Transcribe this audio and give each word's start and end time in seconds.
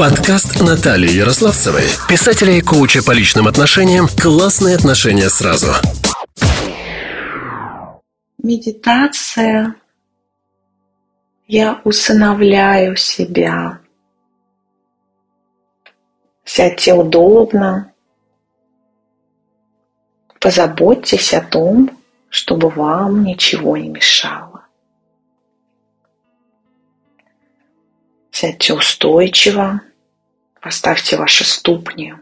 Подкаст 0.00 0.62
Натальи 0.62 1.10
Ярославцевой, 1.10 1.82
писателя 2.08 2.54
и 2.54 2.62
коуча 2.62 3.04
по 3.04 3.10
личным 3.10 3.46
отношениям 3.46 4.06
«Классные 4.08 4.74
отношения 4.74 5.28
сразу». 5.28 5.66
Медитация. 8.42 9.74
Я 11.46 11.82
усыновляю 11.84 12.96
себя. 12.96 13.80
Сядьте 16.46 16.94
удобно. 16.94 17.92
Позаботьтесь 20.40 21.34
о 21.34 21.42
том, 21.42 21.90
чтобы 22.30 22.70
вам 22.70 23.22
ничего 23.22 23.76
не 23.76 23.90
мешало. 23.90 24.64
Сядьте 28.30 28.72
устойчиво, 28.72 29.82
поставьте 30.60 31.16
ваши 31.16 31.44
ступни 31.44 32.14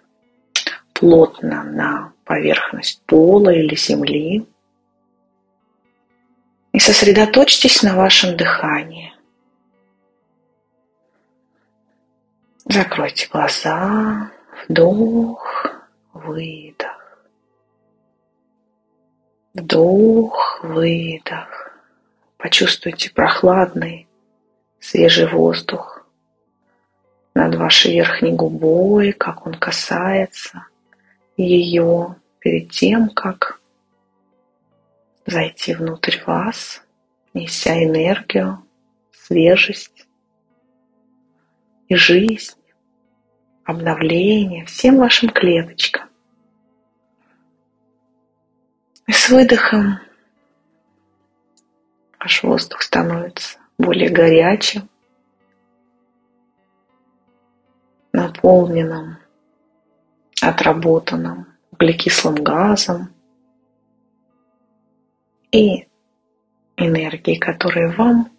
плотно 0.92 1.62
на 1.62 2.12
поверхность 2.24 3.02
пола 3.06 3.50
или 3.50 3.74
земли 3.76 4.46
и 6.72 6.78
сосредоточьтесь 6.78 7.82
на 7.82 7.94
вашем 7.94 8.36
дыхании. 8.36 9.14
Закройте 12.64 13.28
глаза, 13.28 14.30
вдох, 14.68 15.66
выдох. 16.12 17.24
Вдох, 19.54 20.60
выдох. 20.62 21.72
Почувствуйте 22.36 23.10
прохладный, 23.10 24.06
свежий 24.78 25.26
воздух 25.26 25.97
над 27.38 27.54
вашей 27.54 27.92
верхней 27.92 28.32
губой, 28.32 29.12
как 29.12 29.46
он 29.46 29.54
касается 29.54 30.66
ее 31.36 32.16
перед 32.40 32.72
тем, 32.72 33.10
как 33.10 33.60
зайти 35.24 35.72
внутрь 35.72 36.16
вас, 36.26 36.82
неся 37.34 37.80
энергию, 37.84 38.66
свежесть 39.12 40.08
и 41.86 41.94
жизнь, 41.94 42.56
обновление 43.62 44.64
всем 44.64 44.96
вашим 44.96 45.28
клеточкам. 45.28 46.08
И 49.06 49.12
с 49.12 49.28
выдохом 49.28 50.00
ваш 52.18 52.42
воздух 52.42 52.82
становится 52.82 53.60
более 53.78 54.08
горячим, 54.08 54.88
наполненном, 58.12 59.18
отработанном 60.40 61.46
углекислым 61.72 62.36
газом 62.36 63.14
и 65.52 65.88
энергией, 66.76 67.38
которая 67.38 67.92
вам 67.96 68.30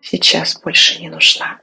сейчас 0.00 0.60
больше 0.60 1.00
не 1.00 1.08
нужна. 1.08 1.60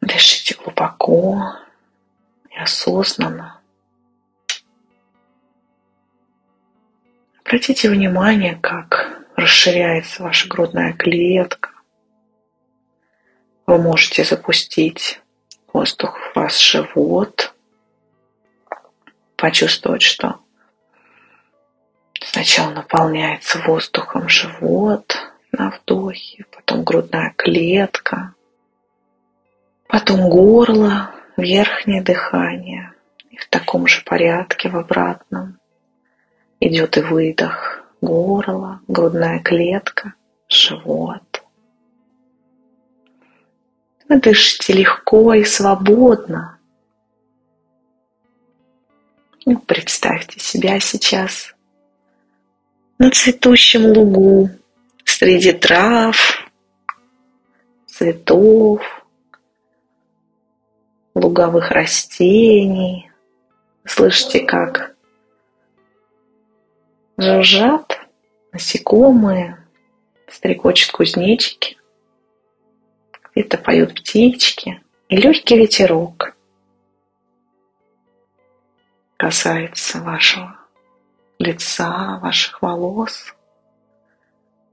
Дышите 0.00 0.54
глубоко 0.54 1.56
и 2.50 2.56
осознанно. 2.58 3.60
Обратите 7.40 7.88
внимание, 7.88 8.56
как 8.56 9.22
расширяется 9.36 10.22
ваша 10.22 10.48
грудная 10.48 10.92
клетка, 10.92 11.70
вы 13.66 13.78
можете 13.78 14.24
запустить 14.24 15.20
воздух 15.72 16.18
в 16.18 16.36
ваш 16.36 16.58
живот, 16.58 17.54
почувствовать, 19.36 20.02
что 20.02 20.40
сначала 22.20 22.70
наполняется 22.70 23.58
воздухом 23.60 24.28
живот 24.28 25.16
на 25.52 25.70
вдохе, 25.70 26.46
потом 26.50 26.84
грудная 26.84 27.32
клетка, 27.36 28.34
потом 29.88 30.28
горло, 30.28 31.10
верхнее 31.36 32.02
дыхание. 32.02 32.92
И 33.30 33.36
в 33.36 33.48
таком 33.48 33.86
же 33.86 34.02
порядке, 34.04 34.68
в 34.68 34.76
обратном, 34.76 35.58
идет 36.60 36.96
и 36.96 37.00
выдох 37.00 37.82
горло, 38.00 38.80
грудная 38.86 39.40
клетка, 39.40 40.14
живот. 40.48 41.33
Вы 44.08 44.20
дышите 44.20 44.72
легко 44.72 45.34
и 45.34 45.44
свободно. 45.44 46.58
Ну, 49.46 49.58
представьте 49.58 50.40
себя 50.40 50.80
сейчас 50.80 51.54
на 52.98 53.10
цветущем 53.10 53.86
лугу 53.86 54.50
среди 55.04 55.52
трав, 55.52 56.16
цветов, 57.86 58.82
луговых 61.14 61.70
растений. 61.70 63.10
Слышите, 63.84 64.40
как 64.40 64.94
жужжат 67.18 68.00
насекомые, 68.52 69.58
стрекочут 70.28 70.92
кузнечики. 70.92 71.76
Где-то 73.34 73.58
поют 73.58 73.94
птички, 73.94 74.80
и 75.08 75.16
легкий 75.16 75.56
ветерок 75.56 76.36
касается 79.16 80.00
вашего 80.00 80.56
лица, 81.38 82.18
ваших 82.20 82.62
волос. 82.62 83.34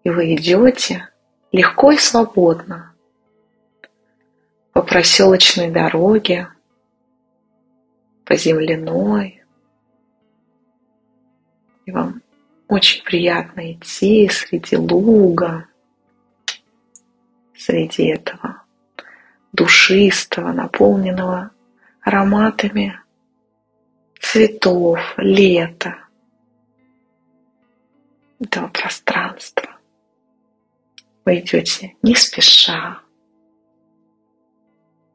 И 0.03 0.09
вы 0.09 0.35
идете 0.35 1.09
легко 1.51 1.91
и 1.91 1.97
свободно 1.97 2.93
по 4.73 4.83
проселочной 4.83 5.71
дороге, 5.71 6.49
по 8.25 8.35
земляной. 8.35 9.43
И 11.85 11.91
вам 11.91 12.21
очень 12.67 13.03
приятно 13.03 13.73
идти 13.73 14.29
среди 14.29 14.77
луга, 14.77 15.65
среди 17.65 18.05
этого 18.05 18.63
душистого, 19.53 20.51
наполненного 20.51 21.51
ароматами 22.01 22.99
цветов, 24.19 24.99
лета, 25.17 25.97
этого 28.39 28.67
пространства. 28.69 29.69
Вы 31.25 31.39
идете 31.39 31.95
не 32.01 32.15
спеша, 32.15 32.99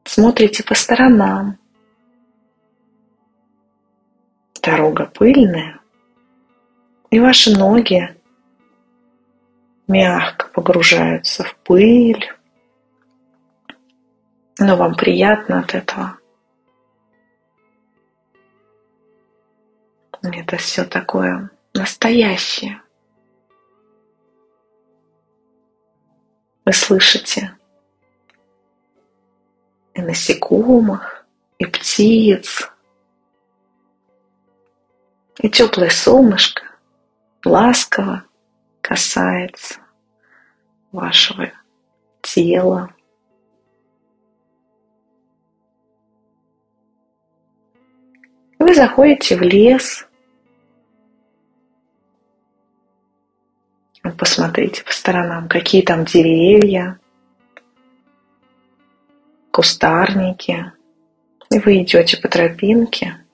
смотрите 0.05 0.63
по 0.63 0.75
сторонам. 0.75 1.57
Дорога 4.61 5.05
пыльная, 5.05 5.79
и 7.09 7.19
ваши 7.19 7.57
ноги 7.57 8.17
мягко 9.87 10.47
погружаются 10.49 11.43
в 11.43 11.55
пыль, 11.57 12.36
но 14.59 14.75
вам 14.75 14.95
приятно 14.95 15.59
от 15.59 15.75
этого. 15.75 16.17
Это 20.21 20.57
все 20.57 20.83
такое 20.83 21.49
настоящее. 21.73 22.81
Вы 26.65 26.73
слышите 26.73 27.57
и 29.93 30.01
насекомых, 30.01 31.25
и 31.59 31.65
птиц, 31.65 32.69
и 35.39 35.49
теплое 35.49 35.89
солнышко 35.89 36.63
ласково 37.45 38.25
касается 38.81 39.79
вашего 40.91 41.51
тела. 42.21 42.96
Вы 48.67 48.75
заходите 48.75 49.37
в 49.37 49.41
лес. 49.43 50.05
Посмотрите 54.17 54.83
по 54.83 54.91
сторонам, 54.91 55.47
какие 55.47 55.81
там 55.81 56.03
деревья, 56.03 56.99
кустарники. 59.51 60.73
И 61.49 61.59
вы 61.59 61.81
идете 61.81 62.17
по 62.17 62.27
тропинке. 62.27 63.25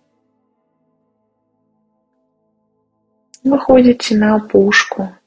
Выходите 3.44 4.15
на 4.15 4.35
опушку. 4.35 5.18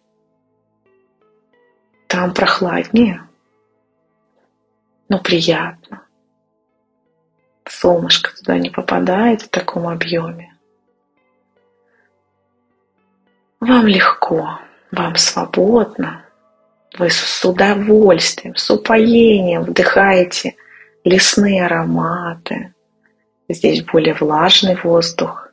Там 2.07 2.33
прохладнее. 2.33 3.29
но 5.09 5.19
приятно. 5.19 6.06
Солнышко 7.81 8.35
туда 8.35 8.59
не 8.59 8.71
попадает 8.71 9.43
в 9.43 9.49
таком 9.49 9.87
объеме. 9.87 10.55
Вам 13.61 13.87
легко, 13.87 14.61
вам 14.91 15.17
свободно. 15.17 16.25
Вы 16.99 17.11
с 17.11 17.45
удовольствием, 17.45 18.57
с 18.57 18.71
упоением 18.71 19.63
вдыхаете 19.63 20.57
лесные 21.05 21.67
ароматы. 21.67 22.75
Здесь 23.49 23.85
более 23.85 24.15
влажный 24.15 24.77
воздух. 24.77 25.49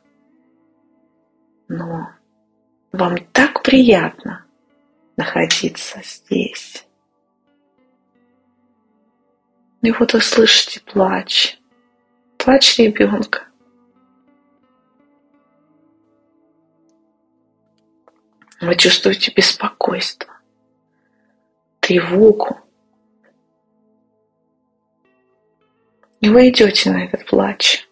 Но 1.68 2.08
вам 2.92 3.18
так 3.32 3.62
приятно 3.62 4.46
находиться 5.18 6.00
здесь. 6.02 6.86
И 9.82 9.90
вот 9.90 10.14
вы 10.14 10.20
слышите 10.22 10.80
плач, 10.80 11.58
плач 12.44 12.78
ребенка. 12.78 13.46
Вы 18.60 18.76
чувствуете 18.76 19.32
беспокойство, 19.34 20.30
тревогу. 21.80 22.60
И 26.20 26.28
вы 26.28 26.50
идете 26.50 26.90
на 26.90 27.04
этот 27.04 27.26
плач. 27.26 27.88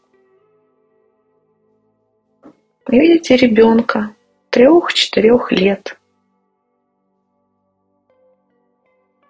И 2.89 2.99
видите 2.99 3.37
ребенка 3.37 4.15
трех-четырех 4.51 5.51
лет. 5.51 5.99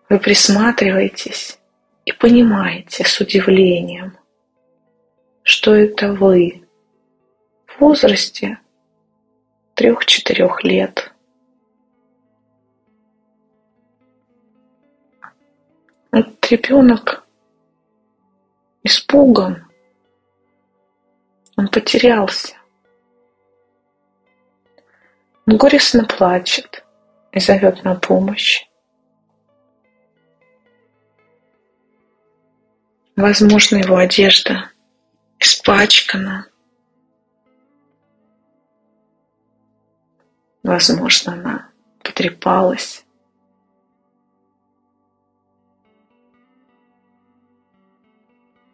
Вы 0.09 0.19
присматриваетесь 0.19 1.61
и 2.05 2.13
понимаете 2.13 3.05
с 3.05 3.21
удивлением, 3.21 4.17
что 5.43 5.75
это 5.75 6.13
вы 6.13 6.67
в 7.67 7.81
возрасте 7.81 8.59
трех-четырех 9.75 10.63
лет. 10.63 11.13
Этот 16.13 16.51
ребенок 16.51 17.27
испуган, 18.83 19.67
он 21.57 21.69
потерялся. 21.69 22.57
Он 25.47 25.57
горестно 25.57 26.05
плачет 26.05 26.85
и 27.33 27.41
зовет 27.41 27.83
на 27.83 27.95
помощь. 27.95 28.67
Возможно, 33.17 33.77
его 33.77 33.97
одежда 33.97 34.72
испачкана. 35.43 36.47
Возможно, 40.63 41.33
она 41.33 41.71
потрепалась. 42.03 43.05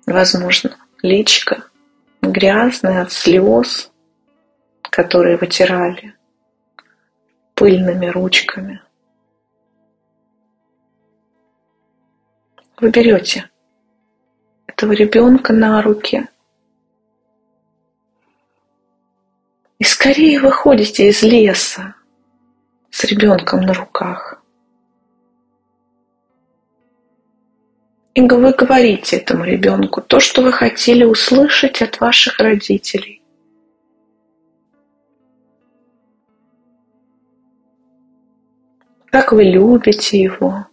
Возможно, 0.07 0.77
личка 1.03 1.65
грязная 2.23 3.03
от 3.03 3.13
слез, 3.13 3.91
которые 4.83 5.39
вытирали 5.39 6.15
пыльными 7.55 8.07
ручками. 8.07 8.83
Вы 12.81 12.91
берете 12.91 13.51
этого 14.67 14.93
ребенка 14.93 15.53
на 15.53 15.83
руки 15.83 16.29
скорее 19.99 20.39
выходите 20.39 21.09
из 21.09 21.25
леса 21.25 21.97
с 22.89 23.03
ребенком 23.03 23.63
на 23.63 23.75
руках. 23.75 24.41
И 28.15 28.21
вы 28.21 28.53
говорите 28.53 29.17
этому 29.17 29.43
ребенку 29.43 30.01
то, 30.01 30.21
что 30.21 30.43
вы 30.43 30.53
хотели 30.53 31.03
услышать 31.03 31.83
от 31.83 31.99
ваших 31.99 32.39
родителей. 32.39 33.21
Как 39.07 39.33
вы 39.33 39.43
любите 39.43 40.23
его. 40.23 40.69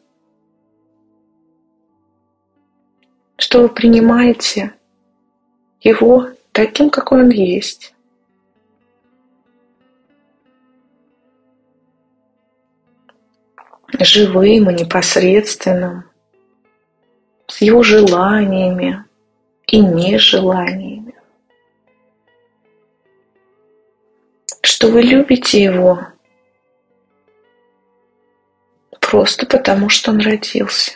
Что 3.38 3.64
вы 3.64 3.70
принимаете 3.70 4.76
его 5.82 6.30
таким, 6.52 6.92
какой 6.92 7.24
он 7.24 7.32
есть. 7.32 7.95
Живым 14.00 14.70
и 14.70 14.74
непосредственным, 14.74 16.10
с 17.48 17.62
его 17.62 17.84
желаниями 17.84 19.06
и 19.68 19.80
нежеланиями. 19.80 21.16
Что 24.62 24.88
вы 24.90 25.02
любите 25.02 25.64
его 25.64 26.00
просто 29.00 29.46
потому, 29.46 29.90
что 29.90 30.12
он 30.12 30.20
родился. 30.20 30.94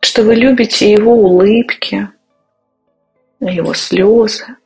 Что 0.00 0.22
вы 0.22 0.34
любите 0.34 0.90
его 0.90 1.14
улыбки, 1.14 2.08
его 3.40 3.74
слезы. 3.74 4.56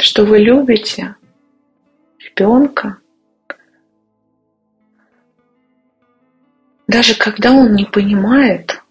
Что 0.00 0.24
вы 0.24 0.38
любите 0.38 1.14
ребенка, 2.18 2.96
даже 6.88 7.14
когда 7.14 7.52
он 7.52 7.74
не 7.74 7.84
понимает 7.84 8.82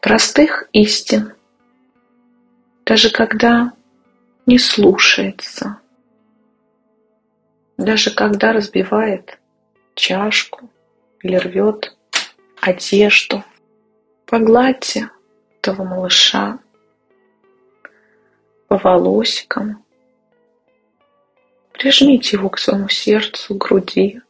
простых 0.00 0.66
истин, 0.72 1.34
даже 2.86 3.10
когда 3.10 3.74
не 4.46 4.58
слушается. 4.58 5.78
Даже 7.76 8.14
когда 8.14 8.54
разбивает 8.54 9.38
чашку 9.94 10.70
или 11.20 11.36
рвет 11.36 11.94
одежду, 12.62 13.44
погладьте 14.24 15.10
этого 15.60 15.84
малыша 15.84 16.60
по 18.70 18.78
волосикам, 18.78 19.84
прижмите 21.72 22.36
его 22.36 22.48
к 22.50 22.56
своему 22.56 22.88
сердцу, 22.88 23.56
груди. 23.56 24.20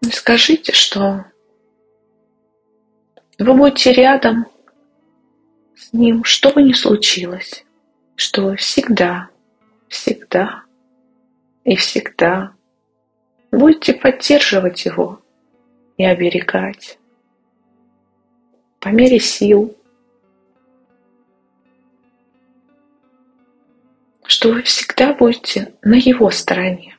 И 0.00 0.06
скажите, 0.06 0.72
что 0.72 1.26
вы 3.38 3.54
будете 3.54 3.92
рядом 3.92 4.46
с 5.76 5.92
ним, 5.92 6.24
что 6.24 6.50
бы 6.50 6.62
ни 6.62 6.72
случилось, 6.72 7.66
что 8.16 8.56
всегда, 8.56 9.28
всегда 9.88 10.62
и 11.64 11.76
всегда 11.76 12.54
будете 13.52 13.92
поддерживать 13.92 14.86
его 14.86 15.20
и 15.98 16.06
оберегать 16.06 16.97
по 18.80 18.88
мере 18.88 19.18
сил, 19.18 19.76
что 24.24 24.52
вы 24.52 24.62
всегда 24.62 25.14
будете 25.14 25.74
на 25.82 25.94
его 25.94 26.30
стороне. 26.30 26.98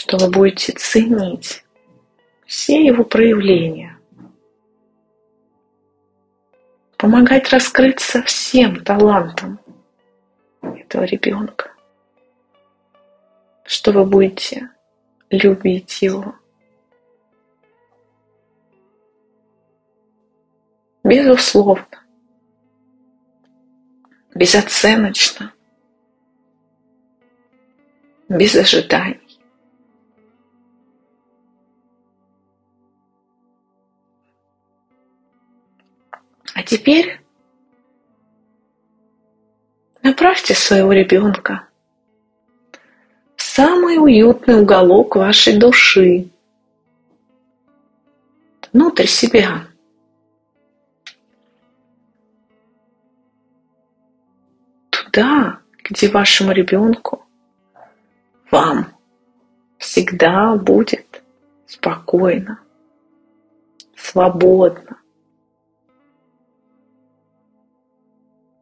что 0.00 0.16
вы 0.16 0.30
будете 0.30 0.72
ценить 0.72 1.62
все 2.44 2.84
его 2.84 3.04
проявления, 3.04 3.96
помогать 6.96 7.50
раскрыться 7.50 8.22
всем 8.22 8.82
талантам 8.82 9.60
этого 10.62 11.04
ребенка, 11.04 11.69
что 13.70 13.92
вы 13.92 14.04
будете 14.04 14.68
любить 15.30 16.02
его. 16.02 16.34
Безусловно, 21.04 22.04
безоценочно, 24.34 25.54
без 28.28 28.56
ожиданий. 28.56 29.20
теперь 36.66 37.20
направьте 40.02 40.54
своего 40.54 40.92
ребенка 40.92 41.69
самый 43.60 43.98
уютный 43.98 44.62
уголок 44.62 45.16
вашей 45.16 45.58
души, 45.58 46.30
внутрь 48.72 49.04
себя. 49.04 49.66
Туда, 54.88 55.60
где 55.84 56.08
вашему 56.08 56.52
ребенку, 56.52 57.26
вам 58.50 58.96
всегда 59.76 60.56
будет 60.56 61.22
спокойно, 61.66 62.60
свободно. 63.94 64.96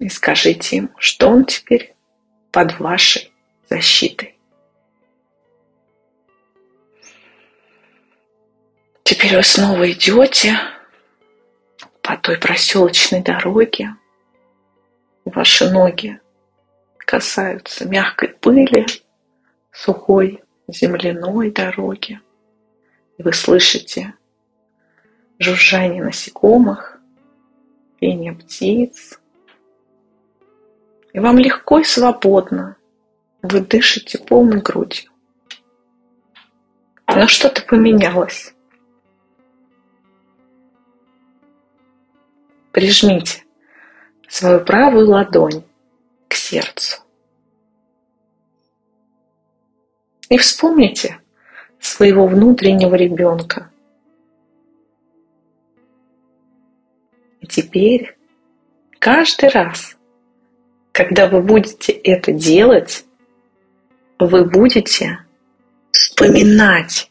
И 0.01 0.09
скажите 0.09 0.79
ему, 0.79 0.91
что 0.97 1.29
он 1.29 1.45
теперь 1.45 1.95
под 2.51 2.81
вашей 2.81 3.33
защитой. 3.71 4.38
Теперь 9.09 9.37
вы 9.37 9.43
снова 9.43 9.91
идете 9.91 10.59
по 12.03 12.19
той 12.19 12.37
проселочной 12.37 13.23
дороге. 13.23 13.97
Ваши 15.25 15.71
ноги 15.71 16.21
касаются 16.99 17.89
мягкой 17.89 18.29
пыли, 18.29 18.85
сухой 19.73 20.45
земляной 20.67 21.51
дороги. 21.51 22.21
И 23.17 23.23
вы 23.23 23.33
слышите 23.33 24.13
жужжание 25.39 26.05
насекомых, 26.05 27.01
пение 28.01 28.35
птиц. 28.35 29.19
И 31.15 31.19
вам 31.19 31.39
легко 31.39 31.79
и 31.79 31.85
свободно. 31.85 32.77
Вы 33.41 33.61
дышите 33.61 34.19
полной 34.19 34.61
грудью. 34.61 35.11
Но 37.07 37.27
что-то 37.27 37.63
поменялось. 37.63 38.53
Прижмите 42.73 43.45
свою 44.29 44.65
правую 44.65 45.09
ладонь 45.09 45.65
к 46.29 46.35
сердцу. 46.35 46.99
И 50.29 50.37
вспомните 50.37 51.21
своего 51.81 52.27
внутреннего 52.27 52.95
ребенка. 52.95 53.71
И 57.41 57.47
теперь 57.47 58.17
каждый 58.99 59.49
раз, 59.49 59.97
когда 60.93 61.29
вы 61.29 61.41
будете 61.41 61.93
это 61.93 62.33
делать, 62.33 63.07
вы 64.19 64.45
будете 64.45 65.25
вспоминать 65.93 67.11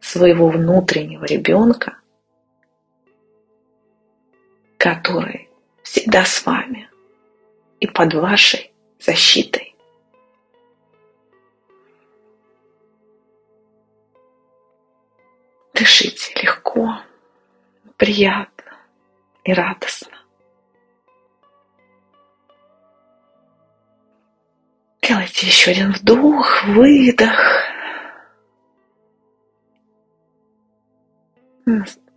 своего 0.00 0.48
внутреннего 0.48 1.24
ребенка, 1.24 1.98
который 4.78 5.50
всегда 5.82 6.24
с 6.24 6.46
вами 6.46 6.88
и 7.80 7.86
под 7.86 8.14
вашей 8.14 8.72
защитой. 9.00 9.74
Дышите 15.74 16.32
легко, 16.40 17.00
приятно 17.96 18.78
и 19.44 19.52
радостно. 19.52 20.16
Делайте 25.02 25.46
еще 25.46 25.70
один 25.70 25.92
вдох, 25.92 26.64
выдох. 26.64 27.64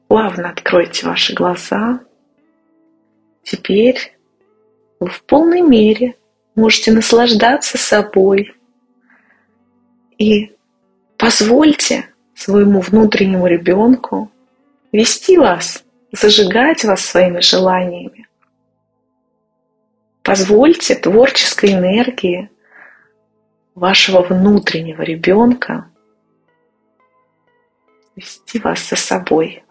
Плавно 0.07 0.49
откройте 0.49 1.07
ваши 1.07 1.33
глаза. 1.33 2.01
Теперь 3.43 4.17
вы 4.99 5.07
в 5.07 5.23
полной 5.23 5.61
мере 5.61 6.15
можете 6.55 6.91
наслаждаться 6.91 7.77
собой. 7.77 8.53
И 10.17 10.55
позвольте 11.17 12.09
своему 12.35 12.81
внутреннему 12.81 13.47
ребенку 13.47 14.31
вести 14.91 15.37
вас, 15.37 15.83
зажигать 16.11 16.83
вас 16.83 17.01
своими 17.01 17.39
желаниями. 17.39 18.27
Позвольте 20.23 20.95
творческой 20.95 21.73
энергии 21.73 22.49
вашего 23.73 24.21
внутреннего 24.21 25.01
ребенка 25.01 25.89
вести 28.15 28.59
вас 28.59 28.87
за 28.87 28.95
собой 28.95 29.63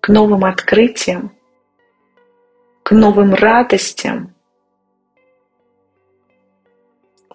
к 0.00 0.08
новым 0.08 0.44
открытиям, 0.44 1.33
к 2.84 2.90
новым 2.92 3.34
радостям 3.34 4.34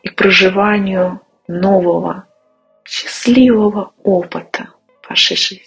и 0.04 0.10
проживанию 0.10 1.22
нового 1.48 2.28
счастливого 2.86 3.92
опыта 4.04 4.70
вашей 5.10 5.36
жизни. 5.36 5.66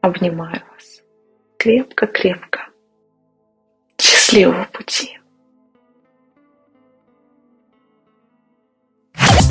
Обнимаю 0.00 0.62
вас 0.72 1.02
крепко-крепко. 1.58 2.60
Счастливого 4.00 4.66
пути. 4.72 5.18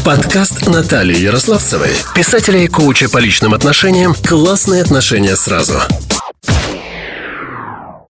Подкаст 0.04 0.68
Натальи 0.68 1.18
Ярославцевой, 1.18 1.92
писателя 2.16 2.60
и 2.60 2.68
коуча 2.68 3.10
по 3.10 3.20
личным 3.20 3.54
отношениям 3.54 4.14
«Классные 4.28 4.82
отношения 4.82 5.36
сразу». 5.36 5.80